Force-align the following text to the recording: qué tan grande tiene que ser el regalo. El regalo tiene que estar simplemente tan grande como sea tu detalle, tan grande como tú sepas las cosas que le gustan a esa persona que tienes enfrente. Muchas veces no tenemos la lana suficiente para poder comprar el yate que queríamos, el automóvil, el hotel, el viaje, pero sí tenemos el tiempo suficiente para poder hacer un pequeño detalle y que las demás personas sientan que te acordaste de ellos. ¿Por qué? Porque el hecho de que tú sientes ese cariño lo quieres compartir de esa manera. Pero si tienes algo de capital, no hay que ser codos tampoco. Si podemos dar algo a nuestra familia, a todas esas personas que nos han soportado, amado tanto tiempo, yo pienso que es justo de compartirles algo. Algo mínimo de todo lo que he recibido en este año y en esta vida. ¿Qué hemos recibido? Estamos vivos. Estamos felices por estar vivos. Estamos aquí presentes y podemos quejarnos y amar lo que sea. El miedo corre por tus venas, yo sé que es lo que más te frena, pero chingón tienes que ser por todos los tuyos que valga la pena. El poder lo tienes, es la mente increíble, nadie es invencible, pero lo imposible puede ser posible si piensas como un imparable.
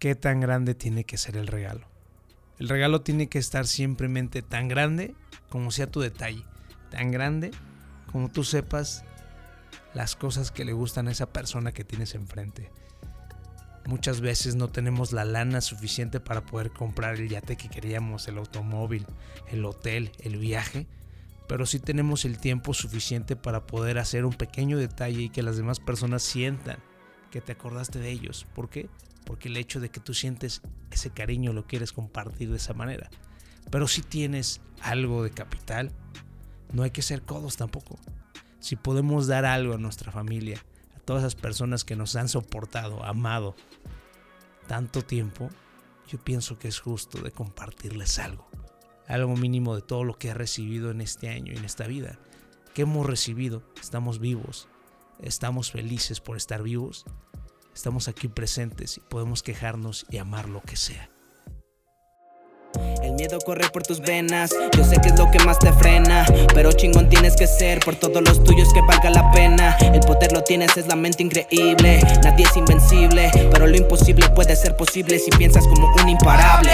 qué 0.00 0.14
tan 0.14 0.40
grande 0.40 0.74
tiene 0.74 1.04
que 1.04 1.18
ser 1.18 1.36
el 1.36 1.46
regalo. 1.46 1.86
El 2.58 2.68
regalo 2.68 3.02
tiene 3.02 3.28
que 3.28 3.38
estar 3.38 3.66
simplemente 3.66 4.42
tan 4.42 4.66
grande 4.66 5.14
como 5.50 5.70
sea 5.70 5.90
tu 5.90 6.00
detalle, 6.00 6.42
tan 6.90 7.12
grande 7.12 7.52
como 8.10 8.30
tú 8.30 8.42
sepas 8.42 9.04
las 9.94 10.16
cosas 10.16 10.50
que 10.50 10.64
le 10.64 10.72
gustan 10.72 11.06
a 11.06 11.12
esa 11.12 11.32
persona 11.32 11.72
que 11.72 11.84
tienes 11.84 12.14
enfrente. 12.14 12.70
Muchas 13.86 14.20
veces 14.20 14.56
no 14.56 14.68
tenemos 14.68 15.12
la 15.12 15.24
lana 15.24 15.60
suficiente 15.60 16.18
para 16.18 16.46
poder 16.46 16.70
comprar 16.70 17.16
el 17.16 17.28
yate 17.28 17.56
que 17.56 17.68
queríamos, 17.68 18.26
el 18.26 18.38
automóvil, 18.38 19.06
el 19.48 19.64
hotel, 19.64 20.12
el 20.20 20.38
viaje, 20.38 20.86
pero 21.46 21.66
sí 21.66 21.78
tenemos 21.78 22.24
el 22.24 22.38
tiempo 22.38 22.72
suficiente 22.72 23.36
para 23.36 23.66
poder 23.66 23.98
hacer 23.98 24.24
un 24.24 24.32
pequeño 24.32 24.78
detalle 24.78 25.22
y 25.22 25.28
que 25.28 25.42
las 25.42 25.56
demás 25.56 25.78
personas 25.78 26.22
sientan 26.22 26.78
que 27.30 27.40
te 27.40 27.52
acordaste 27.52 27.98
de 27.98 28.10
ellos. 28.10 28.46
¿Por 28.54 28.68
qué? 28.68 28.88
Porque 29.24 29.48
el 29.48 29.56
hecho 29.56 29.80
de 29.80 29.90
que 29.90 30.00
tú 30.00 30.14
sientes 30.14 30.62
ese 30.90 31.10
cariño 31.10 31.52
lo 31.52 31.66
quieres 31.66 31.92
compartir 31.92 32.50
de 32.50 32.56
esa 32.56 32.74
manera. 32.74 33.10
Pero 33.70 33.86
si 33.86 34.02
tienes 34.02 34.60
algo 34.82 35.22
de 35.22 35.30
capital, 35.30 35.92
no 36.72 36.82
hay 36.82 36.90
que 36.90 37.02
ser 37.02 37.22
codos 37.22 37.56
tampoco. 37.56 37.98
Si 38.58 38.76
podemos 38.76 39.26
dar 39.26 39.44
algo 39.44 39.74
a 39.74 39.78
nuestra 39.78 40.12
familia, 40.12 40.64
a 40.96 41.00
todas 41.00 41.22
esas 41.22 41.34
personas 41.34 41.84
que 41.84 41.96
nos 41.96 42.16
han 42.16 42.28
soportado, 42.28 43.04
amado 43.04 43.54
tanto 44.66 45.02
tiempo, 45.02 45.48
yo 46.08 46.18
pienso 46.18 46.58
que 46.58 46.68
es 46.68 46.80
justo 46.80 47.20
de 47.22 47.30
compartirles 47.30 48.18
algo. 48.18 48.48
Algo 49.06 49.36
mínimo 49.36 49.74
de 49.74 49.82
todo 49.82 50.04
lo 50.04 50.18
que 50.18 50.28
he 50.28 50.34
recibido 50.34 50.90
en 50.90 51.00
este 51.00 51.28
año 51.28 51.52
y 51.52 51.56
en 51.56 51.64
esta 51.64 51.86
vida. 51.86 52.18
¿Qué 52.74 52.82
hemos 52.82 53.06
recibido? 53.06 53.62
Estamos 53.80 54.20
vivos. 54.20 54.68
Estamos 55.22 55.70
felices 55.70 56.20
por 56.20 56.36
estar 56.36 56.62
vivos. 56.62 57.04
Estamos 57.74 58.08
aquí 58.08 58.28
presentes 58.28 58.96
y 58.96 59.00
podemos 59.00 59.42
quejarnos 59.42 60.06
y 60.10 60.18
amar 60.18 60.48
lo 60.48 60.60
que 60.60 60.76
sea. 60.76 61.10
El 63.02 63.12
miedo 63.14 63.38
corre 63.40 63.68
por 63.70 63.82
tus 63.82 64.00
venas, 64.00 64.50
yo 64.76 64.84
sé 64.84 65.00
que 65.00 65.08
es 65.08 65.18
lo 65.18 65.30
que 65.30 65.40
más 65.40 65.58
te 65.58 65.72
frena, 65.72 66.24
pero 66.54 66.72
chingón 66.72 67.08
tienes 67.08 67.34
que 67.34 67.46
ser 67.46 67.80
por 67.80 67.96
todos 67.96 68.22
los 68.22 68.44
tuyos 68.44 68.72
que 68.72 68.80
valga 68.82 69.10
la 69.10 69.30
pena. 69.32 69.76
El 69.78 70.00
poder 70.00 70.32
lo 70.32 70.42
tienes, 70.42 70.76
es 70.76 70.86
la 70.86 70.96
mente 70.96 71.22
increíble, 71.22 72.00
nadie 72.22 72.44
es 72.44 72.56
invencible, 72.56 73.30
pero 73.50 73.66
lo 73.66 73.76
imposible 73.76 74.28
puede 74.30 74.54
ser 74.54 74.76
posible 74.76 75.18
si 75.18 75.30
piensas 75.30 75.66
como 75.66 75.92
un 76.00 76.08
imparable. 76.08 76.72